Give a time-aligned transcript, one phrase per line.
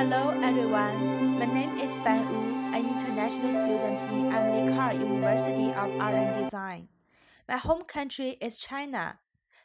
[0.00, 5.90] Hello everyone, my name is Fan Wu, an international student in Emily Carr University of
[6.00, 6.88] Art and Design.
[7.46, 9.18] My home country is China,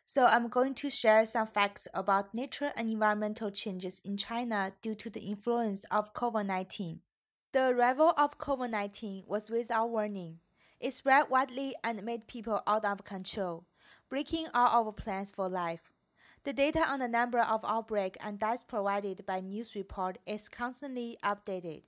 [0.04, 4.94] so I'm going to share some facts about nature and environmental changes in China due
[4.96, 7.00] to the influence of COVID-19.
[7.54, 10.40] The arrival of COVID-19 was without warning.
[10.80, 13.66] It spread widely and made people out of control,
[14.10, 15.92] breaking all our plans for life.
[16.44, 21.18] The data on the number of outbreaks and deaths provided by news report is constantly
[21.24, 21.84] updated.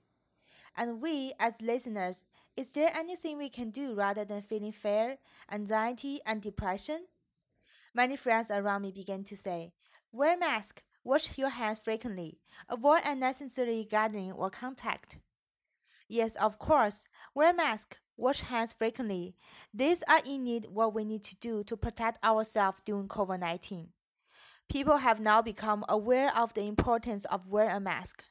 [0.76, 2.24] And we, as listeners,
[2.56, 5.18] is there anything we can do rather than feeling fear,
[5.50, 7.06] anxiety, and depression?
[7.94, 9.72] Many friends around me began to say,
[10.10, 15.18] Wear mask, wash your hands frequently, avoid unnecessary gathering or contact.
[16.08, 19.34] Yes, of course, wear mask, wash hands frequently.
[19.72, 23.88] These are indeed what we need to do to protect ourselves during COVID 19.
[24.68, 28.24] People have now become aware of the importance of wearing a mask.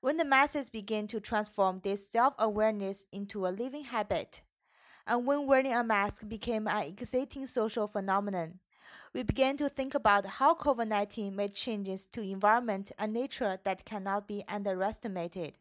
[0.00, 4.42] When the masses begin to transform this self awareness into a living habit,
[5.06, 8.60] and when wearing a mask became an exciting social phenomenon,
[9.12, 13.84] we began to think about how COVID 19 made changes to environment and nature that
[13.84, 15.54] cannot be underestimated.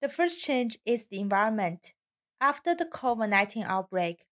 [0.00, 1.92] The first change is the environment.
[2.40, 4.24] After the COVID 19 outbreak,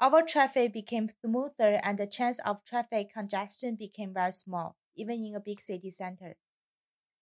[0.00, 5.34] our traffic became smoother and the chance of traffic congestion became very small, even in
[5.34, 6.36] a big city center.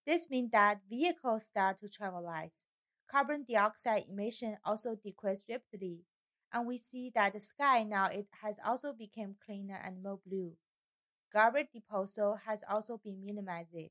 [0.07, 2.67] This means that vehicles start to travel less.
[3.11, 6.05] Carbon dioxide emission also decreased rapidly,
[6.53, 10.57] and we see that the sky now it has also become cleaner and more blue.
[11.33, 13.91] Garbage disposal has also been minimized.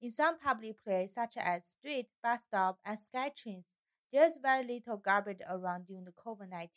[0.00, 3.66] In some public places such as street, bus stop, and sky trains,
[4.10, 6.68] there's very little garbage around during the COVID-19.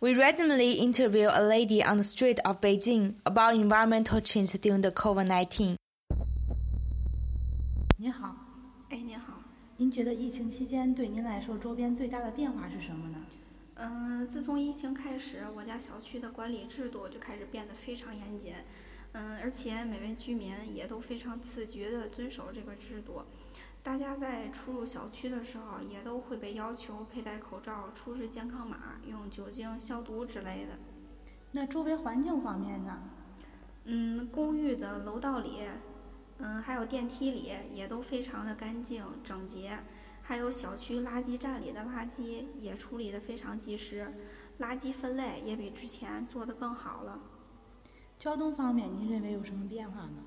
[0.00, 4.90] We randomly interviewed a lady on the street of Beijing about environmental change during the
[4.90, 5.76] COVID-19.
[7.98, 8.34] 您好，
[8.88, 9.42] 哎，您好。
[9.76, 13.18] 您觉得疫情期间对您来说，周边最大的变化是什么呢？
[13.74, 18.54] 嗯，自从疫情开始，我家小区的管理制度就开始变得非常严谨。
[19.17, 23.21] 嗯，而且每位居民也都非常自觉地遵守这个制度。
[23.81, 30.73] 大家在出入小区的时候，也都会被要求佩戴口罩、出示健康码、用酒精消毒之类的。
[31.51, 32.99] 那周围环境方面呢？
[33.85, 35.61] 嗯，公寓的楼道里，
[36.39, 39.79] 嗯，还有电梯里也都非常的干净整洁，
[40.21, 44.11] 还有小区垃圾站里的垃圾也处理得非常及时，
[44.59, 47.17] 垃圾分类也比之前做得更好了。
[48.17, 50.23] 交通方面，您认为有什么变化吗？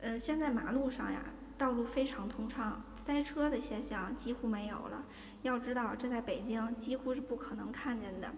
[0.00, 1.24] 呃，现在马路上呀。
[1.58, 5.06] 道路非常通畅，塞车的现象几乎没有了。
[5.40, 8.30] 要知道，这在北京几乎是不可能看见的。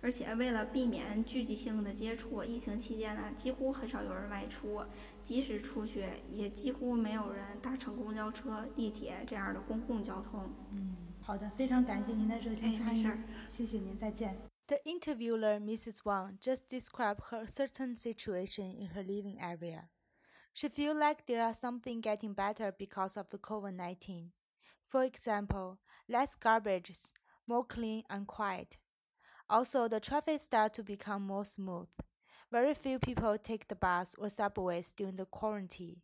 [0.00, 4.84] 而且，为了避免聚集性的接触，疫情期间呢，几乎很少有人外出。
[5.24, 10.48] 即使出去，也几乎没有人搭乘公交车、地铁这样的公共交通。
[10.70, 13.18] 嗯，好的，非常感谢您的热情参与，
[13.48, 14.53] 谢谢您，再见。
[14.66, 16.06] The interviewer, Mrs.
[16.06, 19.90] Wang, just described her certain situation in her living area.
[20.54, 24.30] She feels like there are something getting better because of the COVID-19.
[24.86, 26.92] For example, less garbage,
[27.46, 28.78] more clean and quiet.
[29.50, 31.88] Also, the traffic start to become more smooth.
[32.50, 36.00] Very few people take the bus or subways during the quarantine.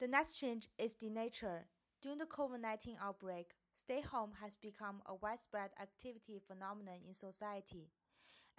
[0.00, 1.68] The next change is the nature.
[2.02, 7.90] During the COVID-19 outbreak, stay home has become a widespread activity phenomenon in society,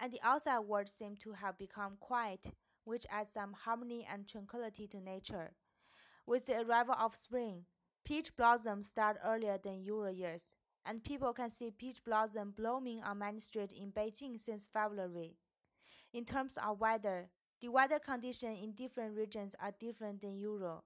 [0.00, 2.52] and the outside world seems to have become quiet
[2.88, 5.52] which adds some harmony and tranquility to nature.
[6.26, 7.66] With the arrival of spring,
[8.02, 10.54] peach blossoms start earlier than usual years,
[10.86, 15.36] and people can see peach blossom blooming on many streets in Beijing since February.
[16.14, 17.28] In terms of weather,
[17.60, 20.84] the weather conditions in different regions are different than usual.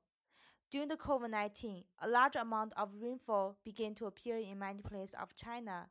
[0.72, 5.14] During the COVID 19, a large amount of rainfall began to appear in many places
[5.20, 5.88] of China,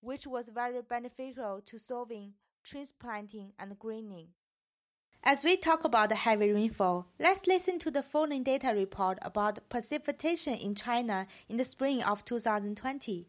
[0.00, 2.32] which was very beneficial to solving
[2.64, 4.30] transplanting and greening.
[5.22, 9.68] As we talk about the heavy rainfall, let's listen to the following data report about
[9.68, 13.28] precipitation in China in the spring of 2020.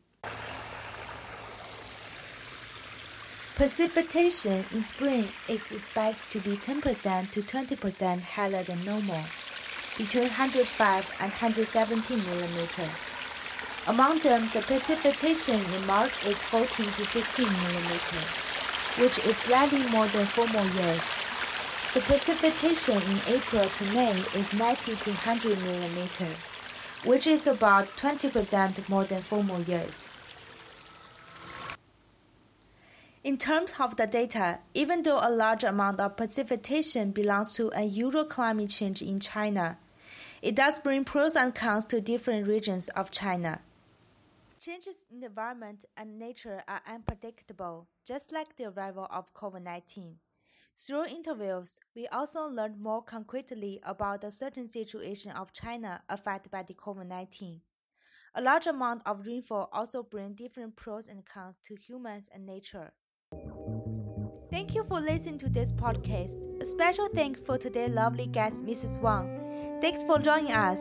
[3.55, 9.23] Precipitation in spring is expected to be 10% to 20% higher than normal,
[9.97, 13.89] between 105 and 117 mm.
[13.89, 20.07] Among them, the precipitation in March is 14 to 16 mm, which is slightly more
[20.07, 21.03] than four more years.
[21.93, 28.89] The precipitation in April to May is 90 to 100 mm, which is about 20%
[28.89, 30.09] more than former years.
[33.23, 38.25] In terms of the data, even though a large amount of precipitation belongs to unusual
[38.25, 39.77] climate change in China,
[40.41, 43.61] it does bring pros and cons to different regions of China.
[44.59, 50.17] Changes in the environment and nature are unpredictable, just like the arrival of COVID 19.
[50.75, 56.63] Through interviews, we also learned more concretely about the certain situation of China affected by
[56.63, 57.61] the COVID 19.
[58.35, 62.91] A large amount of rainfall also brings different pros and cons to humans and nature.
[64.53, 66.37] Thank you for listening to this podcast.
[66.61, 69.01] A special thanks for today's lovely guest, Mrs.
[69.01, 69.79] Wang.
[69.81, 70.79] Thanks for joining us.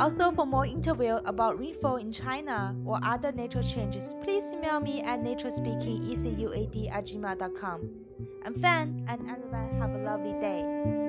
[0.00, 5.02] Also, for more interview about rainfall in China or other nature changes, please email me
[5.02, 7.90] at naturespeakingecuad at gmail.com.
[8.44, 11.01] I'm Fan, and everyone have a lovely day.